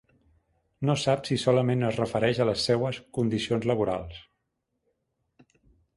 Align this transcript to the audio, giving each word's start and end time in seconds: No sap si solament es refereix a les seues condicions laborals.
No 0.89 0.95
sap 1.01 1.27
si 1.29 1.37
solament 1.43 1.85
es 1.89 1.99
refereix 2.01 2.41
a 2.45 2.49
les 2.51 2.65
seues 2.71 3.01
condicions 3.19 3.71
laborals. 3.73 4.19